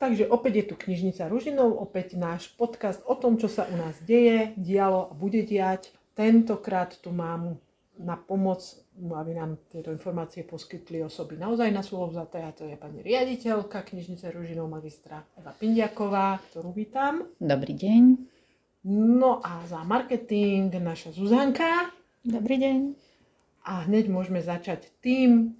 Takže 0.00 0.32
opäť 0.32 0.64
je 0.64 0.64
tu 0.72 0.74
knižnica 0.80 1.28
Ružinov, 1.28 1.76
opäť 1.76 2.16
náš 2.16 2.48
podcast 2.56 3.04
o 3.04 3.12
tom, 3.12 3.36
čo 3.36 3.52
sa 3.52 3.68
u 3.68 3.76
nás 3.76 4.00
deje, 4.00 4.56
dialo 4.56 5.12
a 5.12 5.12
bude 5.12 5.44
diať. 5.44 5.92
Tentokrát 6.16 6.96
tu 6.96 7.12
mám 7.12 7.60
na 8.00 8.16
pomoc, 8.16 8.64
aby 8.96 9.36
nám 9.36 9.60
tieto 9.68 9.92
informácie 9.92 10.40
poskytli 10.40 11.04
osoby 11.04 11.36
naozaj 11.36 11.68
na 11.68 11.84
slovo 11.84 12.16
vzaté, 12.16 12.40
a 12.40 12.48
to 12.48 12.64
je 12.64 12.80
pani 12.80 13.04
riaditeľka 13.04 13.84
knižnice 13.92 14.24
Ružinov 14.32 14.72
magistra 14.72 15.20
Eva 15.36 15.52
Pindiaková, 15.52 16.40
ktorú 16.48 16.72
vítam. 16.72 17.28
Dobrý 17.36 17.76
deň. 17.76 18.02
No 19.20 19.44
a 19.44 19.68
za 19.68 19.84
marketing 19.84 20.72
naša 20.80 21.12
Zuzanka. 21.12 21.92
Dobrý 22.24 22.56
deň. 22.56 22.78
A 23.68 23.84
hneď 23.84 24.08
môžeme 24.08 24.40
začať 24.40 24.88
tým, 25.04 25.59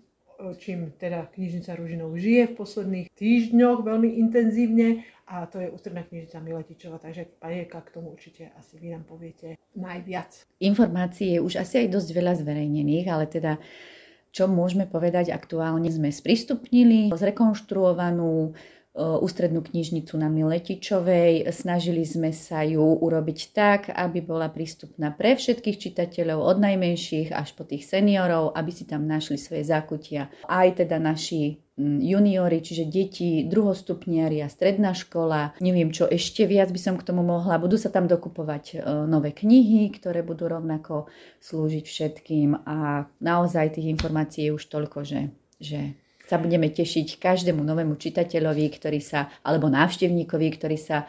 čím 0.57 0.93
teda 0.97 1.29
knižnica 1.31 1.77
Ružinov 1.77 2.17
žije 2.17 2.53
v 2.53 2.57
posledných 2.57 3.07
týždňoch 3.15 3.85
veľmi 3.85 4.19
intenzívne 4.21 5.05
a 5.31 5.47
to 5.47 5.63
je 5.63 5.71
ústredná 5.71 6.03
knižnica 6.03 6.43
Miletičova, 6.43 6.99
takže 6.99 7.31
panieka 7.39 7.79
k 7.87 7.95
tomu 7.95 8.11
určite 8.11 8.51
asi 8.59 8.83
vy 8.83 8.97
nám 8.99 9.07
poviete 9.07 9.61
najviac. 9.79 10.35
Informácií 10.59 11.39
je 11.39 11.41
už 11.45 11.63
asi 11.63 11.87
aj 11.87 11.95
dosť 11.95 12.09
veľa 12.11 12.35
zverejnených, 12.43 13.07
ale 13.07 13.25
teda 13.31 13.53
čo 14.31 14.47
môžeme 14.47 14.87
povedať 14.87 15.35
aktuálne, 15.35 15.91
sme 15.91 16.11
sprístupnili 16.15 17.11
zrekonštruovanú 17.11 18.55
ústrednú 18.99 19.63
knižnicu 19.63 20.19
na 20.19 20.27
Miletičovej. 20.27 21.47
Snažili 21.55 22.03
sme 22.03 22.35
sa 22.35 22.67
ju 22.67 22.83
urobiť 22.83 23.39
tak, 23.55 23.81
aby 23.87 24.19
bola 24.19 24.51
prístupná 24.51 25.15
pre 25.15 25.39
všetkých 25.39 25.79
čitateľov, 25.79 26.43
od 26.43 26.59
najmenších 26.59 27.31
až 27.31 27.55
po 27.55 27.63
tých 27.63 27.87
seniorov, 27.87 28.51
aby 28.59 28.71
si 28.75 28.83
tam 28.91 29.07
našli 29.07 29.39
svoje 29.39 29.63
zákutia. 29.63 30.27
Aj 30.51 30.69
teda 30.75 30.99
naši 30.99 31.63
juniori, 31.81 32.61
čiže 32.61 32.93
deti, 32.93 33.47
druhostupniari 33.47 34.43
a 34.45 34.53
stredná 34.53 34.93
škola. 34.93 35.57
Neviem, 35.65 35.95
čo 35.95 36.05
ešte 36.11 36.45
viac 36.45 36.69
by 36.75 36.81
som 36.83 36.95
k 37.01 37.07
tomu 37.07 37.25
mohla. 37.25 37.63
Budú 37.63 37.81
sa 37.81 37.89
tam 37.89 38.05
dokupovať 38.05 38.85
nové 39.09 39.33
knihy, 39.33 39.89
ktoré 39.95 40.21
budú 40.27 40.51
rovnako 40.51 41.09
slúžiť 41.41 41.85
všetkým 41.87 42.69
a 42.69 43.09
naozaj 43.23 43.81
tých 43.81 43.97
informácií 43.97 44.51
je 44.51 44.57
už 44.61 44.65
toľko, 44.67 45.09
že, 45.09 45.33
že 45.57 45.97
sa 46.31 46.39
budeme 46.39 46.71
tešiť 46.71 47.19
každému 47.19 47.59
novému 47.59 47.99
čitateľovi, 47.99 48.71
ktorý 48.79 49.03
sa, 49.03 49.27
alebo 49.43 49.67
návštevníkovi, 49.67 50.47
ktorý 50.55 50.79
sa 50.79 51.03
e, 51.03 51.07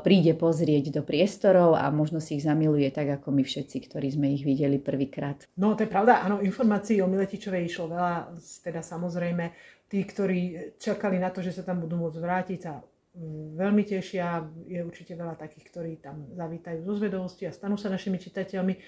príde 0.00 0.32
pozrieť 0.32 0.96
do 0.96 1.04
priestorov 1.04 1.76
a 1.76 1.92
možno 1.92 2.24
si 2.24 2.40
ich 2.40 2.46
zamiluje 2.48 2.88
tak, 2.88 3.20
ako 3.20 3.36
my 3.36 3.44
všetci, 3.44 3.76
ktorí 3.84 4.16
sme 4.16 4.32
ich 4.32 4.48
videli 4.48 4.80
prvýkrát. 4.80 5.44
No 5.60 5.76
to 5.76 5.84
je 5.84 5.92
pravda, 5.92 6.24
áno, 6.24 6.40
informácií 6.40 7.04
o 7.04 7.10
Miletičovej 7.12 7.68
išlo 7.68 7.92
veľa, 7.92 8.32
teda 8.64 8.80
samozrejme 8.80 9.52
tí, 9.92 10.00
ktorí 10.00 10.72
čakali 10.80 11.20
na 11.20 11.28
to, 11.28 11.44
že 11.44 11.52
sa 11.52 11.62
tam 11.62 11.84
budú 11.84 12.00
môcť 12.00 12.16
vrátiť 12.16 12.58
sa 12.64 12.80
mm, 12.80 13.60
veľmi 13.60 13.84
tešia, 13.84 14.40
je 14.64 14.80
určite 14.80 15.12
veľa 15.12 15.36
takých, 15.36 15.64
ktorí 15.68 15.92
tam 16.00 16.32
zavítajú 16.32 16.80
zo 16.80 16.96
zvedovosti 16.96 17.44
a 17.44 17.52
stanú 17.52 17.76
sa 17.76 17.92
našimi 17.92 18.16
čitateľmi. 18.16 18.72
E, 18.72 18.80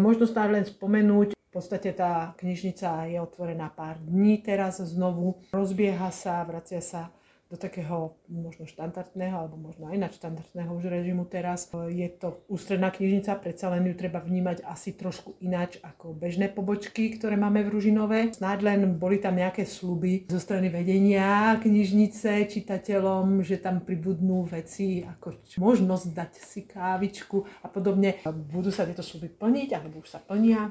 možno 0.00 0.24
stále 0.24 0.56
len 0.56 0.64
spomenúť, 0.64 1.37
podstate 1.58 1.90
tá 1.90 2.38
knižnica 2.38 3.10
je 3.10 3.18
otvorená 3.18 3.66
pár 3.74 3.98
dní 3.98 4.38
teraz 4.38 4.78
znovu. 4.78 5.42
Rozbieha 5.50 6.14
sa, 6.14 6.46
vracia 6.46 6.78
sa 6.78 7.10
do 7.48 7.56
takého 7.56 8.12
možno 8.28 8.68
štandardného 8.68 9.32
alebo 9.32 9.56
možno 9.56 9.88
aj 9.88 9.96
nadštandardného 9.96 10.68
už 10.68 10.84
režimu 10.92 11.24
teraz. 11.24 11.72
Je 11.88 12.04
to 12.12 12.44
ústredná 12.44 12.92
knižnica, 12.92 13.40
predsa 13.40 13.72
len 13.72 13.88
ju 13.88 13.96
treba 13.96 14.20
vnímať 14.20 14.68
asi 14.68 14.92
trošku 14.92 15.40
ináč 15.40 15.80
ako 15.80 16.12
bežné 16.12 16.52
pobočky, 16.52 17.16
ktoré 17.16 17.40
máme 17.40 17.64
v 17.64 17.72
Ružinove. 17.72 18.36
Snáď 18.36 18.68
len 18.68 19.00
boli 19.00 19.16
tam 19.16 19.40
nejaké 19.40 19.64
sluby 19.64 20.28
zo 20.28 20.36
strany 20.36 20.68
vedenia 20.68 21.56
knižnice 21.56 22.52
čitateľom, 22.52 23.40
že 23.40 23.56
tam 23.56 23.80
pribudnú 23.80 24.44
veci 24.44 25.08
ako 25.08 25.48
možnosť 25.56 26.06
dať 26.12 26.32
si 26.36 26.68
kávičku 26.68 27.64
a 27.64 27.72
podobne. 27.72 28.20
Budú 28.28 28.68
sa 28.68 28.84
tieto 28.84 29.00
sluby 29.00 29.32
plniť 29.32 29.72
alebo 29.72 30.04
už 30.04 30.08
sa 30.12 30.20
plnia. 30.20 30.68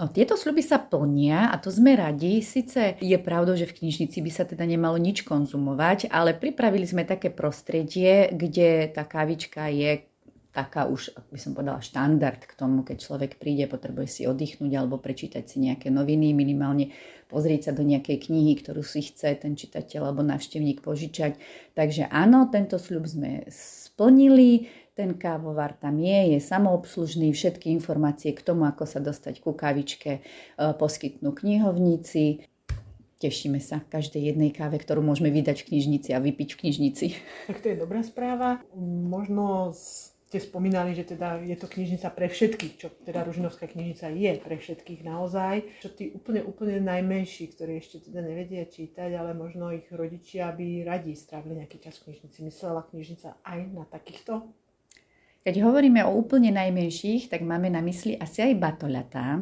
No, 0.00 0.08
tieto 0.08 0.32
sľuby 0.32 0.64
sa 0.64 0.80
plnia 0.80 1.52
a 1.52 1.60
to 1.60 1.68
sme 1.68 1.92
radi. 1.92 2.40
Sice 2.40 2.96
je 3.04 3.18
pravdou, 3.20 3.52
že 3.52 3.68
v 3.68 3.84
knižnici 3.84 4.24
by 4.24 4.32
sa 4.32 4.48
teda 4.48 4.64
nemalo 4.64 4.96
nič 4.96 5.28
konzumovať, 5.28 6.08
ale 6.08 6.32
pripravili 6.32 6.88
sme 6.88 7.04
také 7.04 7.28
prostredie, 7.28 8.32
kde 8.32 8.88
tá 8.88 9.04
kávička 9.04 9.68
je 9.68 10.08
taká 10.56 10.88
už, 10.88 11.12
by 11.28 11.36
som 11.36 11.52
povedala, 11.52 11.84
štandard 11.84 12.40
k 12.42 12.52
tomu, 12.56 12.80
keď 12.80 12.96
človek 12.96 13.36
príde, 13.36 13.68
potrebuje 13.68 14.08
si 14.08 14.22
oddychnúť 14.24 14.72
alebo 14.72 14.96
prečítať 14.96 15.44
si 15.44 15.68
nejaké 15.68 15.92
noviny, 15.92 16.32
minimálne 16.32 16.96
pozrieť 17.28 17.70
sa 17.70 17.72
do 17.76 17.84
nejakej 17.84 18.24
knihy, 18.24 18.56
ktorú 18.56 18.80
si 18.80 19.04
chce 19.04 19.36
ten 19.36 19.52
čitateľ 19.52 20.10
alebo 20.10 20.26
návštevník 20.26 20.80
požičať. 20.80 21.36
Takže 21.76 22.08
áno, 22.08 22.48
tento 22.48 22.80
sľub 22.80 23.04
sme 23.04 23.46
splnili. 24.00 24.72
Ten 24.96 25.12
kávovar 25.12 25.76
tam 25.76 26.00
je, 26.00 26.36
je 26.36 26.40
samoobslužný, 26.40 27.36
všetky 27.36 27.68
informácie 27.68 28.32
k 28.32 28.40
tomu, 28.40 28.64
ako 28.64 28.88
sa 28.88 28.96
dostať 28.96 29.44
ku 29.44 29.52
kávičke, 29.52 30.10
e, 30.16 30.20
poskytnú 30.56 31.36
knihovníci. 31.36 32.48
Tešíme 33.20 33.60
sa 33.60 33.84
každej 33.84 34.32
jednej 34.32 34.56
káve, 34.56 34.80
ktorú 34.80 35.04
môžeme 35.04 35.28
vydať 35.28 35.60
v 35.60 35.68
knižnici 35.72 36.16
a 36.16 36.18
vypiť 36.24 36.48
v 36.56 36.58
knižnici. 36.64 37.06
Tak 37.52 37.60
to 37.60 37.66
je 37.72 37.76
dobrá 37.76 38.00
správa. 38.00 38.64
Možno 39.12 39.76
ste 40.30 40.38
spomínali, 40.38 40.94
že 40.94 41.10
teda 41.10 41.42
je 41.42 41.58
to 41.58 41.66
knižnica 41.66 42.06
pre 42.14 42.30
všetkých, 42.30 42.74
čo 42.78 42.94
teda 43.02 43.26
Ružinovská 43.26 43.66
knižnica 43.66 44.14
je 44.14 44.38
pre 44.38 44.62
všetkých 44.62 45.02
naozaj. 45.02 45.82
Čo 45.82 45.90
tí 45.90 46.14
úplne, 46.14 46.46
úplne 46.46 46.78
najmenší, 46.78 47.50
ktorí 47.50 47.82
ešte 47.82 48.06
teda 48.06 48.22
nevedia 48.22 48.62
čítať, 48.62 49.10
ale 49.10 49.34
možno 49.34 49.74
ich 49.74 49.90
rodičia 49.90 50.54
by 50.54 50.86
radi 50.86 51.18
strávili 51.18 51.58
nejaký 51.58 51.82
čas 51.82 51.98
v 51.98 52.14
knižnici. 52.14 52.46
Myslela 52.46 52.86
knižnica 52.86 53.42
aj 53.42 53.58
na 53.74 53.82
takýchto 53.90 54.46
keď 55.40 55.56
hovoríme 55.64 56.04
o 56.04 56.20
úplne 56.20 56.52
najmenších, 56.52 57.32
tak 57.32 57.40
máme 57.40 57.72
na 57.72 57.80
mysli 57.80 58.12
asi 58.12 58.44
aj 58.44 58.60
batoľatá. 58.60 59.40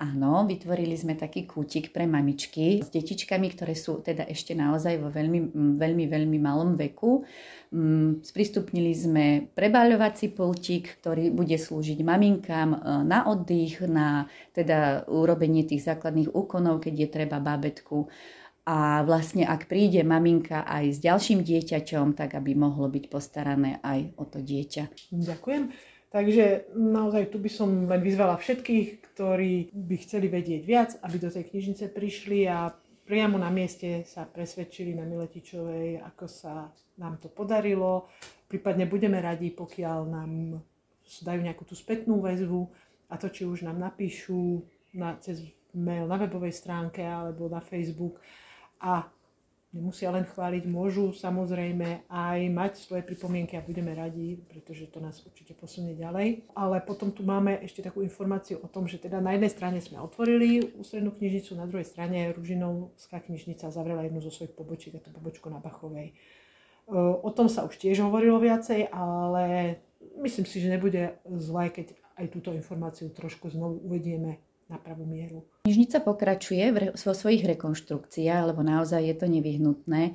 Áno, 0.00 0.48
vytvorili 0.48 0.96
sme 0.96 1.12
taký 1.12 1.44
kútik 1.44 1.92
pre 1.92 2.08
mamičky 2.08 2.80
s 2.80 2.88
detičkami, 2.88 3.52
ktoré 3.52 3.76
sú 3.76 4.00
teda 4.00 4.24
ešte 4.24 4.56
naozaj 4.56 4.96
vo 4.96 5.12
veľmi, 5.12 5.52
veľmi, 5.76 6.04
veľmi 6.08 6.38
malom 6.40 6.72
veku. 6.72 7.28
Mm, 7.68 8.24
sprístupnili 8.24 8.96
sme 8.96 9.24
prebaľovací 9.52 10.32
pultík, 10.32 11.04
ktorý 11.04 11.28
bude 11.36 11.52
slúžiť 11.52 12.00
maminkám 12.00 12.68
e, 12.72 12.78
na 13.04 13.28
oddych, 13.28 13.84
na 13.84 14.24
teda 14.56 15.04
urobenie 15.04 15.68
tých 15.68 15.84
základných 15.84 16.32
úkonov, 16.32 16.80
keď 16.80 16.94
je 16.96 17.08
treba 17.12 17.36
bábetku 17.36 18.08
a 18.64 19.04
vlastne 19.04 19.44
ak 19.44 19.68
príde 19.68 20.00
maminka 20.00 20.64
aj 20.64 20.96
s 20.96 20.98
ďalším 21.04 21.44
dieťaťom, 21.44 22.16
tak 22.16 22.40
aby 22.40 22.56
mohlo 22.56 22.88
byť 22.88 23.04
postarané 23.12 23.84
aj 23.84 24.16
o 24.16 24.24
to 24.24 24.40
dieťa. 24.40 25.12
Ďakujem. 25.12 25.89
Takže 26.10 26.74
naozaj 26.74 27.30
tu 27.30 27.38
by 27.38 27.50
som 27.50 27.86
len 27.86 28.02
vyzvala 28.02 28.34
všetkých, 28.34 29.14
ktorí 29.14 29.70
by 29.70 29.96
chceli 30.02 30.26
vedieť 30.26 30.62
viac, 30.66 30.90
aby 31.06 31.16
do 31.22 31.30
tej 31.30 31.46
knižnice 31.46 31.86
prišli 31.94 32.50
a 32.50 32.74
priamo 33.06 33.38
na 33.38 33.46
mieste 33.46 34.02
sa 34.02 34.26
presvedčili 34.26 34.98
na 34.98 35.06
Miletičovej, 35.06 36.02
ako 36.02 36.26
sa 36.26 36.66
nám 36.98 37.22
to 37.22 37.30
podarilo. 37.30 38.10
Prípadne 38.50 38.90
budeme 38.90 39.22
radi, 39.22 39.54
pokiaľ 39.54 39.98
nám 40.10 40.58
dajú 41.22 41.40
nejakú 41.46 41.62
tú 41.62 41.78
spätnú 41.78 42.18
väzbu 42.18 42.66
a 43.10 43.14
to, 43.14 43.30
či 43.30 43.46
už 43.46 43.62
nám 43.62 43.78
napíšu 43.78 44.66
na, 44.98 45.14
cez 45.22 45.46
mail 45.74 46.10
na 46.10 46.18
webovej 46.18 46.54
stránke 46.54 47.06
alebo 47.06 47.46
na 47.46 47.62
Facebook 47.62 48.18
a 48.82 49.06
nemusia 49.70 50.10
len 50.10 50.26
chváliť, 50.26 50.66
môžu 50.66 51.14
samozrejme 51.14 52.10
aj 52.10 52.38
mať 52.50 52.72
svoje 52.82 53.06
pripomienky 53.06 53.54
a 53.54 53.62
budeme 53.62 53.94
radi, 53.94 54.34
pretože 54.50 54.90
to 54.90 54.98
nás 54.98 55.22
určite 55.22 55.54
posunie 55.54 55.94
ďalej. 55.94 56.50
Ale 56.58 56.82
potom 56.82 57.14
tu 57.14 57.22
máme 57.22 57.54
ešte 57.62 57.86
takú 57.86 58.02
informáciu 58.02 58.58
o 58.58 58.66
tom, 58.66 58.90
že 58.90 58.98
teda 58.98 59.22
na 59.22 59.38
jednej 59.38 59.50
strane 59.54 59.78
sme 59.78 60.02
otvorili 60.02 60.74
ústrednú 60.74 61.14
knižnicu, 61.14 61.54
na 61.54 61.70
druhej 61.70 61.86
strane 61.86 62.34
Ružinovská 62.34 63.22
knižnica 63.22 63.70
zavrela 63.70 64.02
jednu 64.02 64.18
zo 64.18 64.34
svojich 64.34 64.58
pobočiek, 64.58 64.98
a 64.98 65.00
to 65.02 65.14
pobočku 65.14 65.46
na 65.46 65.62
Bachovej. 65.62 66.18
O 67.22 67.30
tom 67.30 67.46
sa 67.46 67.62
už 67.62 67.78
tiež 67.78 68.02
hovorilo 68.02 68.42
viacej, 68.42 68.90
ale 68.90 69.78
myslím 70.18 70.50
si, 70.50 70.58
že 70.58 70.74
nebude 70.74 71.14
zlé, 71.38 71.70
keď 71.70 71.94
aj 72.18 72.26
túto 72.34 72.50
informáciu 72.50 73.06
trošku 73.14 73.46
znovu 73.54 73.78
uvedieme 73.86 74.42
na 74.70 74.78
pravú 74.78 75.02
mieru. 75.02 75.42
Knižnica 75.66 75.98
pokračuje 76.06 76.94
vo 76.94 77.12
svojich 77.12 77.42
rekonštrukciách, 77.42 78.54
lebo 78.54 78.62
naozaj 78.62 79.02
je 79.02 79.14
to 79.18 79.26
nevyhnutné. 79.26 80.14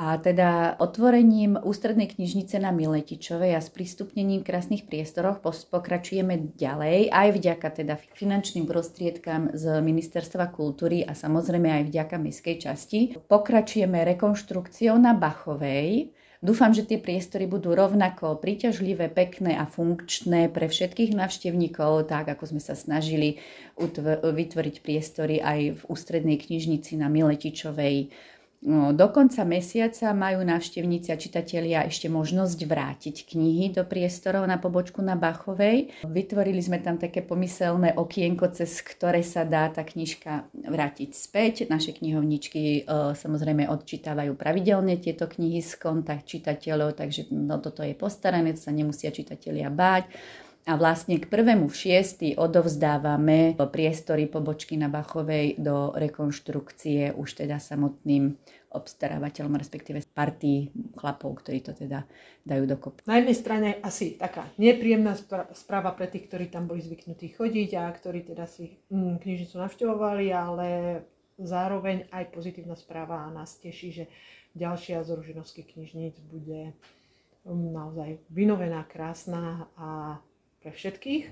A 0.00 0.16
teda 0.16 0.80
otvorením 0.80 1.60
ústrednej 1.60 2.08
knižnice 2.08 2.56
na 2.56 2.72
Miletičovej 2.72 3.52
a 3.52 3.60
sprístupnením 3.60 4.40
krásnych 4.40 4.88
priestoroch 4.88 5.44
pokračujeme 5.44 6.56
ďalej, 6.56 7.12
aj 7.12 7.28
vďaka 7.36 7.68
teda 7.84 8.00
finančným 8.16 8.64
prostriedkám 8.64 9.52
z 9.52 9.64
Ministerstva 9.84 10.48
kultúry 10.56 11.04
a 11.04 11.12
samozrejme 11.12 11.68
aj 11.68 11.92
vďaka 11.92 12.16
mestskej 12.16 12.56
časti. 12.56 12.98
Pokračujeme 13.28 14.00
rekonštrukciou 14.16 14.96
na 14.96 15.12
Bachovej, 15.12 16.16
Dúfam, 16.40 16.72
že 16.72 16.88
tie 16.88 16.96
priestory 16.96 17.44
budú 17.44 17.76
rovnako 17.76 18.40
príťažlivé, 18.40 19.12
pekné 19.12 19.60
a 19.60 19.68
funkčné 19.68 20.48
pre 20.48 20.72
všetkých 20.72 21.12
návštevníkov, 21.12 22.08
tak 22.08 22.32
ako 22.32 22.56
sme 22.56 22.60
sa 22.64 22.72
snažili 22.72 23.36
vytvoriť 23.76 24.80
priestory 24.80 25.44
aj 25.44 25.60
v 25.76 25.82
ústrednej 25.84 26.40
knižnici 26.40 26.96
na 26.96 27.12
Miletičovej 27.12 28.08
No, 28.60 28.92
do 28.92 29.08
konca 29.08 29.40
mesiaca 29.48 30.12
majú 30.12 30.44
návštevníci 30.44 31.08
a 31.08 31.16
čitatelia 31.16 31.80
ešte 31.88 32.12
možnosť 32.12 32.58
vrátiť 32.68 33.16
knihy 33.32 33.72
do 33.72 33.88
priestorov 33.88 34.44
na 34.44 34.60
pobočku 34.60 35.00
na 35.00 35.16
Bachovej. 35.16 35.88
Vytvorili 36.04 36.60
sme 36.60 36.76
tam 36.84 37.00
také 37.00 37.24
pomyselné 37.24 37.96
okienko, 37.96 38.52
cez 38.52 38.84
ktoré 38.84 39.24
sa 39.24 39.48
dá 39.48 39.72
tá 39.72 39.80
knižka 39.80 40.52
vrátiť 40.52 41.10
späť. 41.16 41.54
Naše 41.72 41.96
knihovničky 41.96 42.84
e, 42.84 43.16
samozrejme 43.16 43.64
odčítavajú 43.64 44.36
pravidelne 44.36 45.00
tieto 45.00 45.24
knihy 45.24 45.64
z 45.64 45.80
kontakt 45.80 46.28
čitateľov, 46.28 47.00
takže 47.00 47.32
no, 47.32 47.64
toto 47.64 47.80
je 47.80 47.96
postarané, 47.96 48.52
to 48.52 48.60
sa 48.60 48.76
nemusia 48.76 49.08
čitatelia 49.08 49.72
báť 49.72 50.04
a 50.70 50.78
vlastne 50.78 51.18
k 51.18 51.26
prvému 51.26 51.66
šiestý 51.66 52.38
odovzdávame 52.38 53.58
priestory 53.58 54.30
pobočky 54.30 54.78
na 54.78 54.86
Bachovej 54.86 55.58
do 55.58 55.90
rekonštrukcie 55.98 57.10
už 57.10 57.42
teda 57.42 57.58
samotným 57.58 58.38
obstarávateľom, 58.70 59.58
respektíve 59.58 59.98
partii 60.14 60.70
chlapov, 60.94 61.42
ktorí 61.42 61.58
to 61.66 61.74
teda 61.74 62.06
dajú 62.46 62.70
dokopy. 62.70 63.02
Na 63.02 63.18
jednej 63.18 63.34
strane 63.34 63.68
asi 63.82 64.14
taká 64.14 64.46
nepríjemná 64.62 65.18
správa 65.58 65.90
pre 65.90 66.06
tých, 66.06 66.30
ktorí 66.30 66.46
tam 66.54 66.70
boli 66.70 66.78
zvyknutí 66.86 67.34
chodiť 67.34 67.70
a 67.74 67.90
ktorí 67.90 68.30
teda 68.30 68.46
si 68.46 68.78
mm, 68.94 69.26
knižnicu 69.26 69.58
navštevovali, 69.58 70.30
ale 70.30 70.68
zároveň 71.34 72.06
aj 72.14 72.30
pozitívna 72.30 72.78
správa 72.78 73.26
a 73.26 73.34
nás 73.34 73.58
teší, 73.58 73.90
že 73.90 74.04
ďalšia 74.54 75.02
z 75.02 75.18
Ružinovských 75.18 75.74
knižníc 75.74 76.22
bude 76.30 76.78
mm, 77.42 77.68
naozaj 77.74 78.22
vynovená, 78.30 78.86
krásna 78.86 79.66
a 79.74 80.22
pre 80.60 80.70
všetkých. 80.70 81.24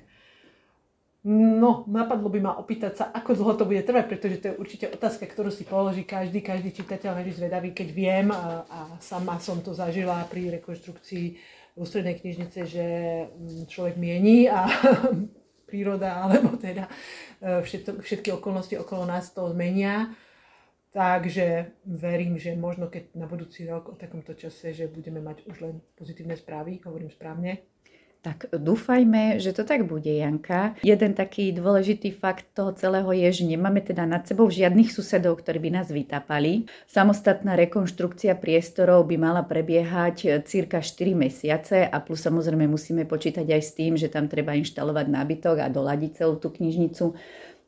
No, 1.29 1.85
napadlo 1.91 2.31
by 2.31 2.41
ma 2.41 2.53
opýtať 2.57 2.93
sa, 2.95 3.05
ako 3.11 3.37
dlho 3.37 3.53
to 3.59 3.69
bude 3.69 3.83
trvať, 3.85 4.07
pretože 4.07 4.41
to 4.41 4.47
je 4.49 4.61
určite 4.61 4.87
otázka, 4.89 5.29
ktorú 5.29 5.51
si 5.53 5.67
položí 5.67 6.07
každý, 6.07 6.41
každý 6.41 6.73
čitateľ, 6.73 7.21
každý 7.21 7.33
zvedavý, 7.37 7.75
keď 7.75 7.89
viem 7.91 8.27
a, 8.33 8.65
a 8.65 8.79
sama 9.03 9.37
som 9.43 9.61
to 9.61 9.75
zažila 9.75 10.25
pri 10.31 10.57
rekonštrukcii 10.57 11.37
ústrednej 11.77 12.17
knižnice, 12.23 12.61
že 12.65 12.87
mm, 13.29 13.67
človek 13.67 13.99
miení 13.99 14.47
a 14.47 14.71
príroda 15.69 16.23
alebo 16.23 16.57
teda 16.57 16.89
e, 17.43 17.61
všetko, 17.61 18.01
všetky 18.01 18.29
okolnosti 18.33 18.75
okolo 18.79 19.05
nás 19.05 19.31
to 19.35 19.53
zmenia. 19.53 20.15
Takže 20.89 21.77
verím, 21.85 22.41
že 22.41 22.57
možno 22.57 22.89
keď 22.89 23.13
na 23.15 23.29
budúci 23.29 23.69
rok 23.69 23.93
o 23.93 23.95
takomto 23.95 24.33
čase, 24.33 24.73
že 24.73 24.89
budeme 24.89 25.21
mať 25.21 25.45
už 25.45 25.57
len 25.61 25.75
pozitívne 25.95 26.35
správy, 26.35 26.81
hovorím 26.89 27.13
správne. 27.13 27.61
Tak 28.19 28.51
dúfajme, 28.51 29.39
že 29.39 29.55
to 29.55 29.63
tak 29.63 29.87
bude, 29.87 30.11
Janka. 30.11 30.75
Jeden 30.83 31.15
taký 31.15 31.55
dôležitý 31.55 32.11
fakt 32.11 32.51
toho 32.51 32.75
celého 32.75 33.07
je, 33.15 33.31
že 33.31 33.45
nemáme 33.47 33.79
teda 33.79 34.11
nad 34.11 34.27
sebou 34.27 34.51
žiadnych 34.51 34.91
susedov, 34.91 35.39
ktorí 35.39 35.63
by 35.63 35.71
nás 35.79 35.87
vytápali. 35.87 36.67
Samostatná 36.91 37.55
rekonštrukcia 37.55 38.35
priestorov 38.35 39.07
by 39.07 39.17
mala 39.23 39.47
prebiehať 39.47 40.43
cirka 40.51 40.83
4 40.83 41.15
mesiace 41.15 41.87
a 41.87 41.97
plus 42.03 42.19
samozrejme 42.27 42.67
musíme 42.67 43.07
počítať 43.07 43.47
aj 43.47 43.63
s 43.63 43.71
tým, 43.79 43.95
že 43.95 44.11
tam 44.11 44.27
treba 44.27 44.51
inštalovať 44.59 45.07
nábytok 45.07 45.63
a 45.63 45.71
doladiť 45.71 46.19
celú 46.19 46.43
tú 46.43 46.51
knižnicu 46.51 47.15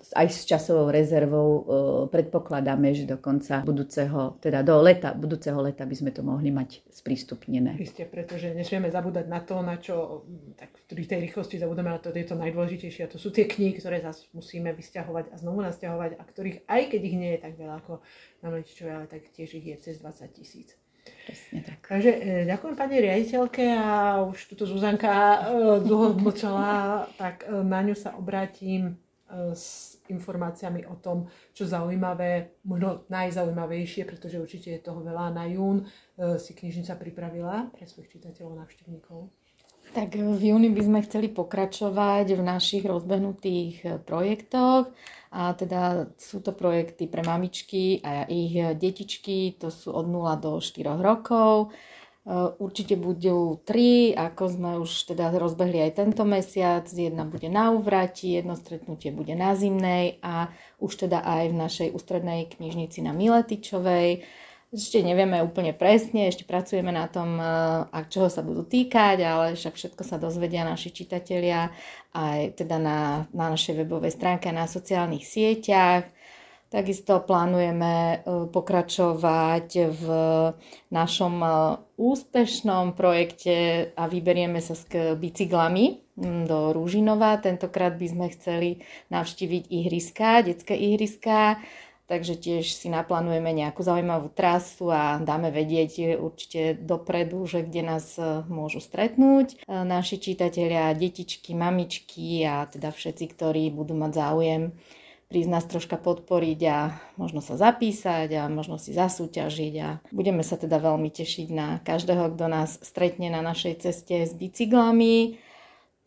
aj 0.01 0.27
s 0.33 0.49
časovou 0.49 0.89
rezervou 0.89 1.49
e, 1.49 1.63
predpokladáme, 2.09 2.97
že 2.97 3.05
do 3.05 3.21
konca 3.21 3.61
budúceho, 3.61 4.41
teda 4.41 4.65
do 4.65 4.81
leta, 4.81 5.13
budúceho 5.13 5.61
leta 5.61 5.85
by 5.85 5.93
sme 5.93 6.11
to 6.11 6.25
mohli 6.25 6.49
mať 6.49 6.81
sprístupnené. 6.89 7.77
Isté, 7.77 8.09
pretože 8.09 8.57
nesmieme 8.57 8.89
zabúdať 8.89 9.27
na 9.29 9.41
to, 9.45 9.61
na 9.61 9.77
čo 9.77 10.25
tak 10.57 10.73
v 10.89 11.05
tej 11.05 11.21
rýchlosti 11.29 11.61
zabudeme 11.61 11.93
na 11.93 12.01
to, 12.01 12.09
je 12.11 12.25
to 12.25 12.37
najdôležitejšie 12.37 13.05
a 13.05 13.13
to 13.13 13.21
sú 13.21 13.29
tie 13.29 13.45
knihy, 13.45 13.77
ktoré 13.77 14.01
zase 14.01 14.25
musíme 14.33 14.73
vysťahovať 14.73 15.31
a 15.31 15.37
znovu 15.37 15.61
nasťahovať 15.61 16.17
a 16.17 16.23
ktorých 16.25 16.59
aj 16.65 16.83
keď 16.89 17.01
ich 17.05 17.17
nie 17.21 17.31
je 17.37 17.41
tak 17.45 17.55
veľa 17.61 17.75
ako 17.85 18.01
na 18.41 18.49
Mletičove, 18.57 18.91
ale 18.91 19.07
tak 19.07 19.29
tiež 19.37 19.53
ich 19.61 19.67
je 19.69 19.77
cez 19.79 19.95
20 20.01 20.33
tisíc. 20.33 20.81
Presne 21.01 21.65
tak. 21.65 21.81
Takže 21.85 22.11
e, 22.13 22.21
ďakujem 22.49 22.77
pani 22.77 22.97
riaditeľke 23.01 23.65
a 23.73 24.21
už 24.25 24.53
tuto 24.53 24.65
Zuzanka 24.69 25.13
e, 25.13 25.39
dlho 25.81 26.17
mlčala, 26.17 27.09
tak 27.17 27.45
na 27.49 27.81
ňu 27.85 27.97
sa 27.97 28.17
obrátim 28.17 29.01
s 29.55 29.90
informáciami 30.11 30.85
o 30.91 30.99
tom, 30.99 31.31
čo 31.55 31.65
zaujímavé, 31.65 32.61
možno 32.67 33.07
najzaujímavejšie, 33.09 34.03
pretože 34.05 34.43
určite 34.43 34.77
je 34.77 34.85
toho 34.85 35.01
veľa 35.01 35.33
na 35.33 35.47
jún, 35.47 35.83
e, 35.83 35.85
si 36.37 36.53
knižnica 36.53 36.99
pripravila 36.99 37.71
pre 37.71 37.87
svojich 37.87 38.19
čitateľov, 38.19 38.61
návštevníkov. 38.61 39.31
Tak 39.91 40.15
v 40.15 40.43
júni 40.55 40.71
by 40.71 40.83
sme 40.87 41.01
chceli 41.03 41.27
pokračovať 41.35 42.39
v 42.39 42.43
našich 42.43 42.85
rozbehnutých 42.87 43.75
e, 43.83 43.87
projektoch. 43.99 44.91
A 45.31 45.55
teda 45.55 46.11
sú 46.19 46.43
to 46.43 46.51
projekty 46.51 47.07
pre 47.07 47.23
mamičky 47.23 48.03
a 48.03 48.27
ich 48.27 48.59
detičky, 48.75 49.55
to 49.55 49.71
sú 49.71 49.95
od 49.95 50.11
0 50.11 50.27
do 50.43 50.59
4 50.59 50.99
rokov. 50.99 51.71
Eh, 52.21 52.49
určite 52.61 53.01
budú 53.01 53.65
tri, 53.65 54.13
ako 54.13 54.43
sme 54.53 54.71
už 54.85 55.09
teda 55.09 55.33
rozbehli 55.33 55.81
aj 55.81 56.05
tento 56.05 56.29
mesiac. 56.29 56.85
Jedna 56.85 57.25
bude 57.25 57.49
na 57.49 57.73
Uvrati, 57.73 58.37
jedno 58.37 58.61
stretnutie 58.61 59.09
bude 59.09 59.33
na 59.33 59.57
Zimnej 59.57 60.21
a 60.21 60.53
už 60.85 61.09
teda 61.09 61.25
aj 61.25 61.49
v 61.49 61.57
našej 61.57 61.89
ústrednej 61.97 62.53
knižnici 62.53 63.01
na 63.01 63.17
Miletičovej. 63.17 64.29
Ešte 64.69 65.01
nevieme 65.01 65.41
úplne 65.41 65.73
presne, 65.73 66.29
ešte 66.29 66.45
pracujeme 66.45 66.93
na 66.93 67.09
tom, 67.09 67.41
eh, 67.41 67.89
a 67.89 67.99
čoho 68.05 68.29
sa 68.29 68.45
budú 68.45 68.69
týkať, 68.69 69.25
ale 69.25 69.57
však 69.57 69.81
všetko 69.81 70.05
sa 70.05 70.21
dozvedia 70.21 70.61
naši 70.69 70.93
čitatelia 70.93 71.73
aj 72.13 72.61
teda 72.61 72.77
na, 72.77 73.25
na 73.33 73.49
našej 73.49 73.81
webovej 73.81 74.13
stránke 74.13 74.53
a 74.53 74.59
na 74.61 74.69
sociálnych 74.69 75.25
sieťach. 75.25 76.05
Takisto 76.71 77.19
plánujeme 77.27 77.95
e, 78.15 78.17
pokračovať 78.47 79.91
v 79.91 80.05
našom 80.95 81.35
e, 81.43 81.49
úspešnom 81.99 82.95
projekte 82.95 83.91
a 83.99 84.07
vyberieme 84.07 84.63
sa 84.63 84.79
s 84.79 84.87
bicyklami 85.19 86.15
do 86.47 86.71
Rúžinova. 86.71 87.43
Tentokrát 87.43 87.99
by 87.99 88.07
sme 88.07 88.27
chceli 88.31 88.87
navštíviť 89.11 89.67
ihriska, 89.67 90.47
detské 90.47 90.79
ihriska, 90.79 91.59
takže 92.07 92.39
tiež 92.39 92.71
si 92.71 92.87
naplánujeme 92.87 93.51
nejakú 93.51 93.83
zaujímavú 93.83 94.31
trasu 94.31 94.95
a 94.95 95.19
dáme 95.19 95.51
vedieť 95.51 96.23
určite 96.23 96.79
dopredu, 96.79 97.51
že 97.51 97.67
kde 97.67 97.83
nás 97.83 98.15
e, 98.15 98.47
môžu 98.47 98.79
stretnúť 98.79 99.67
naši 99.67 100.23
čitatelia, 100.23 100.95
detičky, 100.95 101.51
mamičky 101.51 102.47
a 102.47 102.71
teda 102.71 102.95
všetci, 102.95 103.25
ktorí 103.35 103.75
budú 103.75 103.99
mať 103.99 104.13
záujem 104.15 104.63
prísť 105.31 105.51
nás 105.55 105.63
troška 105.63 105.95
podporiť 105.95 106.61
a 106.67 106.79
možno 107.15 107.39
sa 107.39 107.55
zapísať 107.55 108.35
a 108.35 108.51
možno 108.51 108.83
si 108.83 108.91
zasúťažiť 108.91 109.75
a 109.79 110.03
budeme 110.11 110.43
sa 110.43 110.59
teda 110.59 110.83
veľmi 110.83 111.07
tešiť 111.07 111.49
na 111.55 111.79
každého, 111.87 112.35
kto 112.35 112.51
nás 112.51 112.83
stretne 112.83 113.31
na 113.31 113.39
našej 113.39 113.87
ceste 113.87 114.27
s 114.27 114.35
bicyklami. 114.35 115.39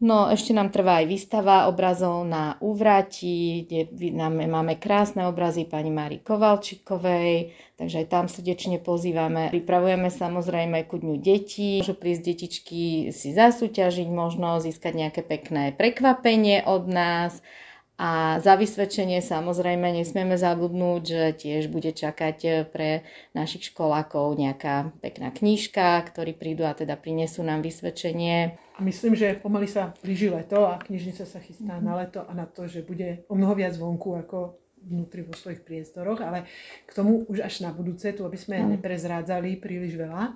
No 0.04 0.28
ešte 0.28 0.52
nám 0.52 0.76
trvá 0.76 1.00
aj 1.00 1.08
výstava 1.08 1.72
obrazov 1.72 2.28
na 2.28 2.60
Uvrati, 2.60 3.64
kde 3.64 3.88
máme 4.52 4.76
krásne 4.76 5.24
obrazy 5.32 5.64
pani 5.64 5.96
Mári 5.96 6.20
Kovalčikovej, 6.20 7.56
takže 7.80 8.04
aj 8.04 8.08
tam 8.12 8.28
srdečne 8.28 8.84
pozývame. 8.84 9.48
Pripravujeme 9.56 10.12
samozrejme 10.12 10.84
ku 10.92 11.00
dňu 11.00 11.16
detí, 11.24 11.80
môžu 11.80 11.96
prísť 11.96 12.36
detičky 12.36 13.16
si 13.16 13.32
zasúťažiť, 13.32 14.12
možno 14.12 14.60
získať 14.60 14.92
nejaké 14.92 15.24
pekné 15.24 15.72
prekvapenie 15.72 16.68
od 16.68 16.84
nás 16.92 17.40
a 17.94 18.42
za 18.42 18.58
vysvedčenie 18.58 19.22
samozrejme 19.22 19.86
nesmieme 19.94 20.34
zabudnúť, 20.34 21.02
že 21.06 21.24
tiež 21.38 21.70
bude 21.70 21.94
čakať 21.94 22.38
e, 22.42 22.50
pre 22.66 23.06
našich 23.38 23.70
školákov 23.70 24.34
nejaká 24.34 24.90
pekná 24.98 25.30
knižka, 25.30 26.02
ktorí 26.10 26.34
prídu 26.34 26.66
a 26.66 26.74
teda 26.74 26.98
prinesú 26.98 27.46
nám 27.46 27.62
vysvedčenie. 27.62 28.58
A 28.58 28.80
myslím, 28.82 29.14
že 29.14 29.38
pomaly 29.38 29.70
sa 29.70 29.94
blíži 30.02 30.34
leto 30.34 30.66
a 30.66 30.82
knižnica 30.82 31.22
sa 31.22 31.38
chystá 31.38 31.78
mm-hmm. 31.78 31.86
na 31.86 31.94
leto 32.02 32.26
a 32.26 32.32
na 32.34 32.50
to, 32.50 32.66
že 32.66 32.82
bude 32.82 33.30
o 33.30 33.38
mnoho 33.38 33.54
viac 33.54 33.78
vonku 33.78 34.18
ako 34.26 34.58
vnútri 34.84 35.22
vo 35.22 35.38
svojich 35.38 35.62
priestoroch, 35.62 36.18
ale 36.26 36.50
k 36.90 36.92
tomu 36.92 37.30
už 37.30 37.46
až 37.46 37.62
na 37.62 37.72
budúce, 37.72 38.10
tu 38.12 38.26
aby 38.26 38.36
sme 38.36 38.60
mm. 38.60 38.68
neprezrádzali 38.78 39.62
príliš 39.62 39.96
veľa. 39.96 40.36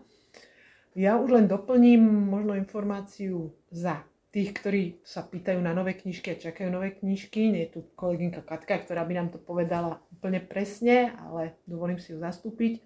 Ja 0.98 1.18
už 1.20 1.30
len 1.42 1.46
doplním 1.50 2.00
možno 2.06 2.58
informáciu 2.58 3.54
za 3.70 4.08
tých, 4.38 4.54
ktorí 4.54 4.84
sa 5.02 5.26
pýtajú 5.26 5.58
na 5.58 5.74
nové 5.74 5.98
knižky 5.98 6.30
a 6.30 6.38
čakajú 6.38 6.70
nové 6.70 6.94
knižky. 6.94 7.50
Nie 7.50 7.66
je 7.66 7.82
tu 7.82 7.90
kolegynka 7.98 8.46
Katka, 8.46 8.78
ktorá 8.78 9.02
by 9.02 9.14
nám 9.18 9.30
to 9.34 9.42
povedala 9.42 9.98
úplne 10.14 10.38
presne, 10.38 11.18
ale 11.26 11.58
dovolím 11.66 11.98
si 11.98 12.14
ju 12.14 12.22
zastúpiť. 12.22 12.86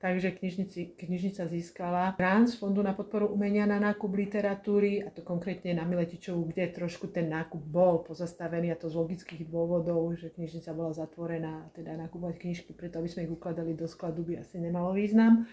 Takže 0.00 0.32
knižnici, 0.32 0.96
knižnica 0.96 1.44
získala 1.50 2.14
grant 2.16 2.48
z 2.48 2.56
Fondu 2.56 2.80
na 2.80 2.96
podporu 2.96 3.28
umenia 3.28 3.68
na 3.68 3.76
nákup 3.82 4.08
literatúry, 4.14 5.04
a 5.04 5.12
to 5.12 5.20
konkrétne 5.26 5.76
na 5.76 5.84
Miletičovu, 5.84 6.54
kde 6.54 6.72
trošku 6.72 7.12
ten 7.12 7.28
nákup 7.28 7.60
bol 7.60 8.06
pozastavený, 8.06 8.72
a 8.72 8.78
to 8.78 8.88
z 8.88 8.94
logických 8.94 9.44
dôvodov, 9.44 10.14
že 10.16 10.32
knižnica 10.32 10.70
bola 10.72 10.94
zatvorená, 10.94 11.66
a 11.66 11.70
teda 11.74 11.98
nakúpať 11.98 12.40
knižky, 12.40 12.78
preto 12.78 13.02
aby 13.02 13.10
sme 13.10 13.26
ich 13.26 13.34
ukladali 13.34 13.74
do 13.74 13.90
skladu 13.90 14.22
by 14.22 14.40
asi 14.40 14.56
nemalo 14.62 14.94
význam. 14.94 15.50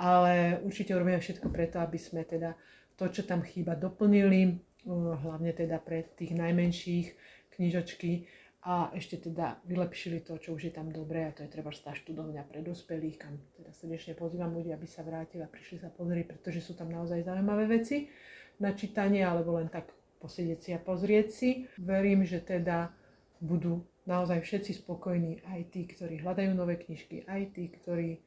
Ale 0.00 0.64
určite 0.64 0.96
urobíme 0.96 1.20
všetko 1.20 1.52
preto, 1.52 1.78
aby 1.78 2.00
sme 2.00 2.24
teda 2.24 2.56
to, 2.96 3.10
čo 3.10 3.22
tam 3.26 3.42
chýba, 3.42 3.74
doplnili, 3.74 4.60
hlavne 5.24 5.52
teda 5.56 5.80
pre 5.80 6.04
tých 6.16 6.36
najmenších 6.36 7.06
knižočky 7.56 8.28
a 8.64 8.88
ešte 8.96 9.20
teda 9.20 9.60
vylepšili 9.68 10.24
to, 10.24 10.40
čo 10.40 10.56
už 10.56 10.68
je 10.68 10.72
tam 10.72 10.88
dobré 10.88 11.28
a 11.28 11.34
to 11.36 11.44
je 11.44 11.52
treba 11.52 11.68
tá 11.68 11.92
študovňa 11.92 12.48
pre 12.48 12.64
dospelých, 12.64 13.16
kam 13.20 13.36
teda 13.60 13.70
srdečne 13.76 14.16
pozývam 14.16 14.56
ľudí, 14.56 14.72
aby 14.72 14.88
sa 14.88 15.04
vrátili 15.04 15.44
a 15.44 15.52
prišli 15.52 15.84
sa 15.84 15.92
pozrieť, 15.92 16.32
pretože 16.32 16.64
sú 16.64 16.72
tam 16.72 16.88
naozaj 16.88 17.28
zaujímavé 17.28 17.68
veci 17.68 18.08
na 18.56 18.72
čítanie 18.72 19.20
alebo 19.20 19.60
len 19.60 19.68
tak 19.68 19.92
posedieť 20.24 20.58
si 20.64 20.70
a 20.72 20.80
pozrieť 20.80 21.28
si. 21.28 21.68
Verím, 21.76 22.24
že 22.24 22.40
teda 22.40 22.88
budú 23.44 23.84
naozaj 24.08 24.40
všetci 24.40 24.80
spokojní, 24.80 25.44
aj 25.44 25.60
tí, 25.68 25.84
ktorí 25.84 26.24
hľadajú 26.24 26.56
nové 26.56 26.80
knižky, 26.80 27.28
aj 27.28 27.52
tí, 27.52 27.68
ktorí 27.68 28.20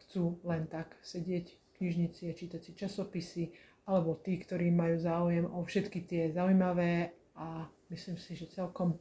chcú 0.00 0.40
len 0.44 0.64
tak 0.72 0.96
sedieť 1.04 1.46
v 1.52 1.68
knižnici 1.76 2.28
a 2.28 2.36
čítať 2.36 2.60
si 2.64 2.72
časopisy, 2.72 3.44
alebo 3.86 4.14
tí, 4.18 4.38
ktorí 4.38 4.70
majú 4.70 4.96
záujem 4.98 5.46
o 5.46 5.62
všetky 5.62 6.06
tie 6.06 6.22
zaujímavé 6.30 7.12
a 7.34 7.66
myslím 7.90 8.16
si, 8.18 8.38
že 8.38 8.52
celkom 8.52 8.98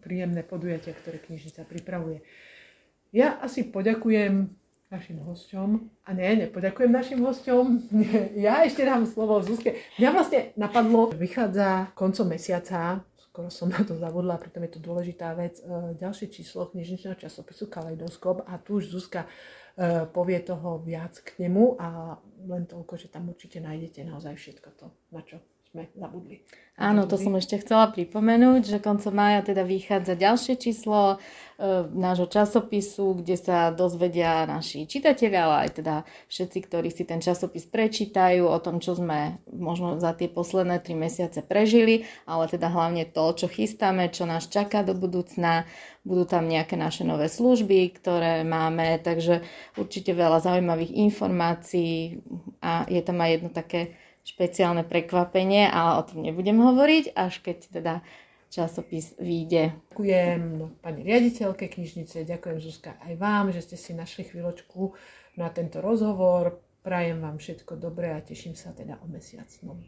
príjemné 0.00 0.40
podujatia, 0.40 0.96
ktoré 0.96 1.20
knižnica 1.20 1.68
pripravuje. 1.68 2.24
Ja 3.12 3.36
asi 3.44 3.68
poďakujem 3.68 4.48
našim 4.92 5.24
hosťom. 5.24 5.68
A 6.04 6.10
nie, 6.12 6.48
nepoďakujem 6.48 6.92
našim 6.92 7.20
hosťom. 7.24 7.64
Ja 8.44 8.64
ešte 8.68 8.84
dám 8.84 9.08
slovo 9.08 9.40
Zuzke. 9.40 9.80
Mňa 9.96 10.10
vlastne 10.12 10.40
napadlo, 10.60 11.08
vychádza 11.16 11.92
koncom 11.96 12.28
mesiaca, 12.28 13.00
skoro 13.16 13.48
som 13.48 13.72
na 13.72 13.80
to 13.80 13.96
zavodla, 13.96 14.36
preto 14.36 14.60
je 14.60 14.76
to 14.76 14.80
dôležitá 14.84 15.32
vec, 15.32 15.56
e, 15.64 15.96
ďalšie 15.96 16.28
číslo 16.28 16.68
knižničného 16.68 17.16
časopisu 17.16 17.72
Kaleidoskop 17.72 18.44
a 18.44 18.60
tu 18.60 18.76
už 18.76 18.92
Zuzka 18.92 19.24
povie 20.12 20.38
toho 20.44 20.80
viac 20.82 21.22
k 21.24 21.46
nemu 21.46 21.80
a 21.80 22.18
len 22.48 22.64
toľko, 22.68 22.94
že 22.98 23.08
tam 23.08 23.30
určite 23.32 23.62
nájdete 23.62 24.04
naozaj 24.04 24.34
všetko 24.36 24.68
to, 24.76 24.86
na 25.14 25.22
čo 25.24 25.40
sme 25.72 25.88
zabudli. 25.96 26.44
Áno, 26.76 27.08
to 27.08 27.16
som 27.16 27.32
ešte 27.32 27.64
chcela 27.64 27.88
pripomenúť, 27.88 28.76
že 28.76 28.84
koncom 28.84 29.12
mája 29.12 29.40
teda 29.40 29.64
vychádza 29.64 30.20
ďalšie 30.20 30.60
číslo 30.60 31.16
e, 31.16 31.88
nášho 31.88 32.28
časopisu, 32.28 33.16
kde 33.16 33.40
sa 33.40 33.72
dozvedia 33.72 34.44
naši 34.44 34.84
čitatelia, 34.84 35.48
ale 35.48 35.56
aj 35.64 35.70
teda 35.80 35.94
všetci, 36.28 36.58
ktorí 36.68 36.92
si 36.92 37.08
ten 37.08 37.24
časopis 37.24 37.64
prečítajú 37.64 38.44
o 38.44 38.58
tom, 38.60 38.84
čo 38.84 38.96
sme 39.00 39.40
možno 39.48 39.96
za 39.96 40.12
tie 40.12 40.28
posledné 40.28 40.84
tri 40.84 40.92
mesiace 40.92 41.40
prežili, 41.40 42.04
ale 42.28 42.52
teda 42.52 42.68
hlavne 42.68 43.08
to, 43.08 43.24
čo 43.32 43.48
chystáme, 43.48 44.12
čo 44.12 44.28
nás 44.28 44.44
čaká 44.52 44.84
do 44.84 44.92
budúcna. 44.92 45.64
Budú 46.04 46.26
tam 46.28 46.50
nejaké 46.50 46.76
naše 46.76 47.06
nové 47.06 47.32
služby, 47.32 47.96
ktoré 47.96 48.44
máme, 48.44 49.00
takže 49.00 49.40
určite 49.80 50.12
veľa 50.12 50.42
zaujímavých 50.42 50.98
informácií 51.00 52.20
a 52.60 52.84
je 52.90 53.00
tam 53.06 53.22
aj 53.22 53.30
jedno 53.38 53.50
také 53.54 53.80
špeciálne 54.22 54.86
prekvapenie, 54.86 55.66
ale 55.66 55.98
o 55.98 56.02
tom 56.06 56.22
nebudem 56.22 56.58
hovoriť, 56.58 57.14
až 57.14 57.42
keď 57.42 57.58
teda 57.74 57.94
časopis 58.52 59.16
vyjde. 59.16 59.72
Ďakujem 59.90 60.40
no, 60.60 60.66
pani 60.84 61.00
riaditeľke 61.02 61.72
knižnice, 61.72 62.28
ďakujem 62.28 62.58
Zuzka 62.60 62.94
aj 63.00 63.16
vám, 63.16 63.50
že 63.50 63.64
ste 63.64 63.76
si 63.80 63.96
našli 63.96 64.28
chvíľočku 64.28 64.92
na 65.40 65.48
tento 65.48 65.80
rozhovor. 65.80 66.60
Prajem 66.82 67.22
vám 67.22 67.38
všetko 67.38 67.78
dobré 67.78 68.12
a 68.12 68.20
teším 68.20 68.58
sa 68.58 68.74
teda 68.74 68.98
o 69.00 69.06
mesiac. 69.08 69.46
No. 69.62 69.78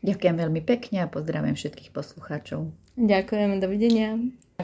Ďakujem 0.00 0.36
veľmi 0.40 0.62
pekne 0.64 1.04
a 1.04 1.12
pozdravujem 1.12 1.58
všetkých 1.58 1.90
poslucháčov. 1.92 2.72
Ďakujem, 2.96 3.60
dovidenia. 3.60 4.16